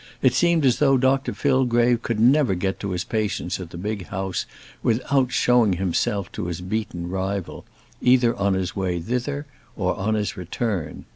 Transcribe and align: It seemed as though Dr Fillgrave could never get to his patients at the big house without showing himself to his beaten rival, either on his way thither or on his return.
It 0.23 0.33
seemed 0.33 0.65
as 0.65 0.79
though 0.79 0.97
Dr 0.97 1.31
Fillgrave 1.31 2.01
could 2.01 2.19
never 2.19 2.55
get 2.55 2.79
to 2.79 2.89
his 2.89 3.03
patients 3.03 3.59
at 3.59 3.69
the 3.69 3.77
big 3.77 4.07
house 4.07 4.47
without 4.81 5.31
showing 5.31 5.73
himself 5.73 6.31
to 6.31 6.47
his 6.47 6.59
beaten 6.61 7.07
rival, 7.07 7.65
either 8.01 8.35
on 8.35 8.55
his 8.55 8.75
way 8.75 8.99
thither 8.99 9.45
or 9.75 9.95
on 9.95 10.15
his 10.15 10.35
return. 10.35 11.05